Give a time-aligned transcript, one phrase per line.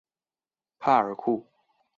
[0.79, 1.45] 帕尔库。